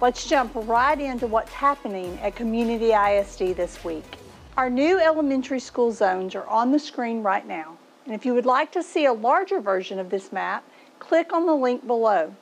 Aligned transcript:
Let's 0.00 0.28
jump 0.28 0.52
right 0.54 1.00
into 1.00 1.26
what's 1.26 1.52
happening 1.52 2.20
at 2.20 2.36
Community 2.36 2.92
ISD 2.92 3.56
this 3.56 3.82
week. 3.82 4.18
Our 4.56 4.70
new 4.70 5.00
elementary 5.00 5.58
school 5.58 5.90
zones 5.90 6.36
are 6.36 6.46
on 6.46 6.70
the 6.70 6.78
screen 6.78 7.20
right 7.20 7.44
now. 7.44 7.76
And 8.04 8.14
if 8.14 8.24
you 8.24 8.32
would 8.32 8.46
like 8.46 8.70
to 8.72 8.82
see 8.84 9.06
a 9.06 9.12
larger 9.12 9.60
version 9.60 9.98
of 9.98 10.08
this 10.08 10.30
map, 10.30 10.62
click 11.00 11.32
on 11.32 11.46
the 11.46 11.54
link 11.56 11.84
below. 11.84 12.32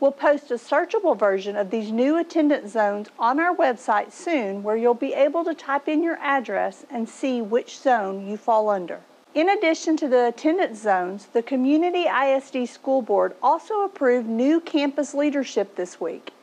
We'll 0.00 0.12
post 0.12 0.50
a 0.50 0.56
searchable 0.56 1.18
version 1.18 1.56
of 1.56 1.70
these 1.70 1.90
new 1.90 2.18
attendance 2.18 2.72
zones 2.72 3.08
on 3.18 3.40
our 3.40 3.56
website 3.56 4.12
soon 4.12 4.62
where 4.62 4.76
you'll 4.76 4.92
be 4.92 5.14
able 5.14 5.44
to 5.46 5.54
type 5.54 5.88
in 5.88 6.02
your 6.02 6.18
address 6.18 6.84
and 6.90 7.08
see 7.08 7.40
which 7.40 7.78
zone 7.78 8.28
you 8.28 8.36
fall 8.36 8.68
under. 8.68 9.00
In 9.32 9.48
addition 9.48 9.96
to 9.96 10.08
the 10.08 10.26
attendance 10.26 10.82
zones, 10.82 11.24
the 11.32 11.42
Community 11.42 12.04
ISD 12.04 12.68
School 12.68 13.00
Board 13.00 13.34
also 13.42 13.80
approved 13.80 14.28
new 14.28 14.60
campus 14.60 15.14
leadership 15.14 15.74
this 15.76 15.98
week. 15.98 16.34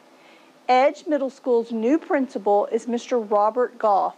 Edge 0.70 1.06
Middle 1.08 1.30
School's 1.30 1.74
new 1.74 1.98
principal 1.98 2.68
is 2.68 2.86
Mr. 2.86 3.30
Robert 3.30 3.78
Goff, 3.78 4.16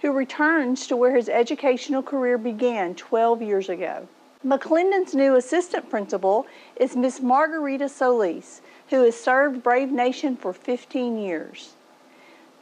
who 0.00 0.12
returns 0.12 0.86
to 0.86 0.96
where 0.96 1.16
his 1.16 1.28
educational 1.28 2.04
career 2.04 2.38
began 2.38 2.94
12 2.94 3.42
years 3.42 3.68
ago. 3.68 4.06
McClendon's 4.46 5.16
new 5.16 5.34
assistant 5.34 5.90
principal 5.90 6.46
is 6.76 6.94
Miss 6.94 7.20
Margarita 7.20 7.88
Solis, 7.88 8.60
who 8.90 9.02
has 9.02 9.18
served 9.18 9.64
Brave 9.64 9.90
Nation 9.90 10.36
for 10.36 10.52
15 10.52 11.18
years. 11.18 11.74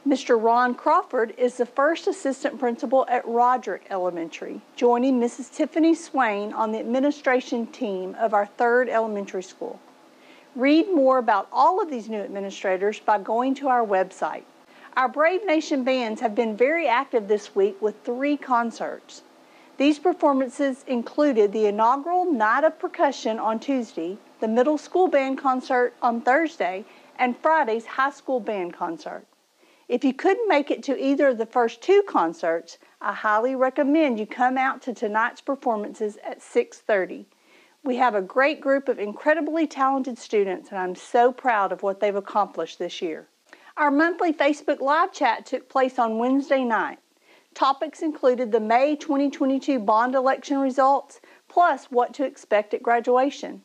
Mr. 0.08 0.42
Ron 0.42 0.74
Crawford 0.74 1.34
is 1.36 1.58
the 1.58 1.66
first 1.66 2.06
assistant 2.06 2.58
principal 2.58 3.04
at 3.06 3.26
Roderick 3.28 3.86
Elementary, 3.90 4.62
joining 4.76 5.20
Mrs. 5.20 5.52
Tiffany 5.52 5.94
Swain 5.94 6.54
on 6.54 6.72
the 6.72 6.78
administration 6.78 7.66
team 7.66 8.14
of 8.18 8.32
our 8.32 8.46
third 8.46 8.88
elementary 8.88 9.42
school. 9.42 9.78
Read 10.56 10.90
more 10.90 11.18
about 11.18 11.48
all 11.52 11.82
of 11.82 11.90
these 11.90 12.08
new 12.08 12.20
administrators 12.20 12.98
by 12.98 13.18
going 13.18 13.54
to 13.56 13.68
our 13.68 13.84
website. 13.84 14.44
Our 14.96 15.06
Brave 15.06 15.44
Nation 15.44 15.84
bands 15.84 16.22
have 16.22 16.34
been 16.34 16.56
very 16.56 16.88
active 16.88 17.28
this 17.28 17.54
week 17.54 17.82
with 17.82 18.02
three 18.02 18.38
concerts. 18.38 19.20
These 19.76 19.98
performances 19.98 20.82
included 20.88 21.52
the 21.52 21.66
inaugural 21.66 22.24
Night 22.24 22.64
of 22.64 22.78
Percussion 22.78 23.38
on 23.38 23.60
Tuesday, 23.60 24.16
the 24.40 24.48
middle 24.48 24.78
school 24.78 25.08
band 25.08 25.36
concert 25.36 25.92
on 26.00 26.22
Thursday, 26.22 26.86
and 27.18 27.36
Friday's 27.36 27.84
high 27.84 28.08
school 28.08 28.40
band 28.40 28.72
concert. 28.72 29.26
If 29.90 30.04
you 30.04 30.14
couldn't 30.14 30.48
make 30.48 30.70
it 30.70 30.82
to 30.84 30.98
either 30.98 31.28
of 31.28 31.36
the 31.36 31.44
first 31.44 31.82
two 31.82 32.02
concerts, 32.08 32.78
I 33.02 33.12
highly 33.12 33.54
recommend 33.54 34.18
you 34.18 34.26
come 34.26 34.56
out 34.56 34.80
to 34.82 34.94
tonight's 34.94 35.42
performances 35.42 36.16
at 36.24 36.40
6:30. 36.40 37.26
We 37.86 37.96
have 37.98 38.16
a 38.16 38.20
great 38.20 38.60
group 38.60 38.88
of 38.88 38.98
incredibly 38.98 39.68
talented 39.68 40.18
students 40.18 40.70
and 40.70 40.78
I'm 40.80 40.96
so 40.96 41.30
proud 41.30 41.70
of 41.70 41.84
what 41.84 42.00
they've 42.00 42.16
accomplished 42.16 42.80
this 42.80 43.00
year. 43.00 43.28
Our 43.76 43.92
monthly 43.92 44.32
Facebook 44.32 44.80
Live 44.80 45.12
chat 45.12 45.46
took 45.46 45.68
place 45.68 45.96
on 45.96 46.18
Wednesday 46.18 46.64
night. 46.64 46.98
Topics 47.54 48.02
included 48.02 48.50
the 48.50 48.58
May 48.58 48.96
2022 48.96 49.78
bond 49.78 50.16
election 50.16 50.58
results, 50.58 51.20
plus 51.46 51.84
what 51.84 52.12
to 52.14 52.24
expect 52.24 52.74
at 52.74 52.82
graduation. 52.82 53.62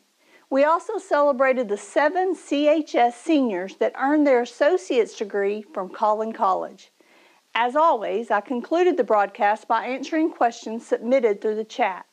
We 0.48 0.62
also 0.62 0.98
celebrated 0.98 1.68
the 1.68 1.76
seven 1.76 2.36
CHS 2.36 3.14
seniors 3.14 3.74
that 3.78 3.92
earned 3.98 4.24
their 4.24 4.42
associate's 4.42 5.16
degree 5.16 5.62
from 5.74 5.88
Collin 5.88 6.32
College. 6.32 6.92
As 7.56 7.74
always, 7.74 8.30
I 8.30 8.40
concluded 8.40 8.96
the 8.96 9.02
broadcast 9.02 9.66
by 9.66 9.84
answering 9.86 10.30
questions 10.30 10.86
submitted 10.86 11.40
through 11.40 11.56
the 11.56 11.64
chat. 11.64 12.06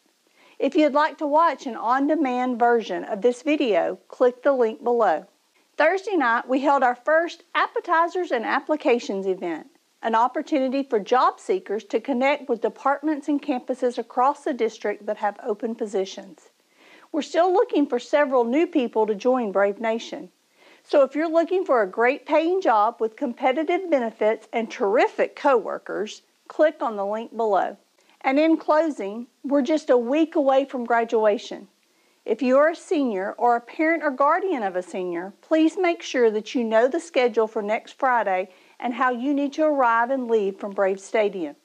If 0.60 0.76
you'd 0.76 0.94
like 0.94 1.18
to 1.20 1.26
watch 1.26 1.66
an 1.66 1.78
on-demand 1.78 2.60
version 2.60 3.06
of 3.06 3.22
this 3.22 3.44
video, 3.44 3.98
click 4.10 4.44
the 4.44 4.52
link 4.52 4.84
below. 4.84 5.26
Thursday 5.78 6.18
night, 6.18 6.50
we 6.50 6.60
held 6.60 6.84
our 6.84 6.96
first 6.96 7.44
Appetizers 7.56 8.32
and 8.32 8.46
Applications 8.46 9.26
event 9.26 9.68
an 10.02 10.16
opportunity 10.16 10.84
for 10.84 11.00
job 11.00 11.40
seekers 11.40 11.84
to 11.86 12.00
connect 12.00 12.50
with 12.50 12.62
departments 12.62 13.28
and 13.30 13.42
campuses 13.42 13.98
across 13.98 14.44
the 14.44 14.54
district 14.54 15.06
that 15.06 15.18
have 15.18 15.38
open 15.44 15.76
positions. 15.76 16.50
We're 17.12 17.22
still 17.22 17.52
looking 17.54 17.86
for 17.86 18.00
several 18.00 18.44
new 18.44 18.68
people 18.68 19.08
to 19.08 19.16
join 19.16 19.52
Brave 19.52 19.80
Nation. 19.80 20.30
So 20.84 21.04
if 21.04 21.16
you're 21.16 21.30
looking 21.30 21.66
for 21.66 21.82
a 21.82 21.90
great 21.90 22.26
paying 22.26 22.62
job 22.62 22.98
with 23.00 23.16
competitive 23.16 23.90
benefits 23.90 24.48
and 24.54 24.70
terrific 24.70 25.36
coworkers, 25.36 26.22
click 26.48 26.82
on 26.82 26.96
the 26.96 27.06
link 27.06 27.36
below. 27.36 27.78
And 28.22 28.40
in 28.40 28.58
closing, 28.58 29.28
we're 29.44 29.62
just 29.62 29.90
a 29.90 29.98
week 29.98 30.36
away 30.36 30.66
from 30.66 30.86
graduation. 30.86 31.68
If 32.26 32.42
you 32.42 32.58
are 32.58 32.70
a 32.70 32.76
senior 32.76 33.34
or 33.34 33.56
a 33.56 33.62
parent 33.62 34.04
or 34.04 34.12
guardian 34.12 34.62
of 34.62 34.76
a 34.76 34.84
senior, 34.84 35.34
please 35.42 35.78
make 35.78 36.02
sure 36.02 36.30
that 36.30 36.54
you 36.54 36.64
know 36.64 36.88
the 36.88 37.00
schedule 37.00 37.48
for 37.48 37.62
next 37.62 37.94
Friday 37.94 38.50
and 38.80 38.94
how 38.94 39.12
you 39.12 39.34
need 39.34 39.54
to 39.54 39.64
arrive 39.64 40.12
and 40.12 40.30
leave 40.30 40.60
from 40.60 40.72
Brave 40.72 41.00
Stadium. 41.00 41.56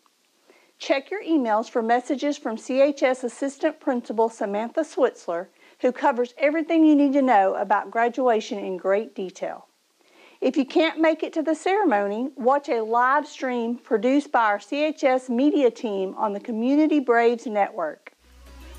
Check 0.79 1.11
your 1.11 1.23
emails 1.23 1.69
for 1.69 1.83
messages 1.83 2.39
from 2.39 2.57
CHS 2.57 3.25
Assistant 3.25 3.81
Principal 3.81 4.29
Samantha 4.29 4.81
Switzler, 4.81 5.49
who 5.81 5.93
covers 5.93 6.35
everything 6.39 6.85
you 6.85 6.97
need 6.97 7.13
to 7.13 7.23
know 7.23 7.55
about 7.55 7.91
graduation 7.91 8.59
in 8.59 8.77
great 8.77 9.15
detail. 9.15 9.67
If 10.45 10.59
you 10.59 10.67
can't 10.67 11.01
make 11.01 11.23
it 11.23 11.33
to 11.33 11.43
the 11.43 11.55
ceremony, 11.55 12.29
watch 12.37 12.69
a 12.69 12.83
live 12.83 13.27
stream 13.27 13.79
produced 13.79 14.31
by 14.31 14.45
our 14.45 14.59
CHS 14.59 15.31
media 15.31 15.71
team 15.71 16.15
on 16.19 16.35
the 16.35 16.39
Community 16.39 17.01
Braves 17.01 17.47
Network. 17.47 18.13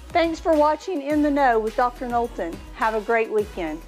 Thanks 0.10 0.40
for 0.40 0.54
watching 0.54 1.02
In 1.02 1.24
the 1.24 1.32
Know 1.32 1.58
with 1.58 1.76
Dr. 1.76 2.08
Knowlton. 2.08 2.56
Have 2.76 2.94
a 2.94 3.02
great 3.02 3.32
weekend. 3.32 3.82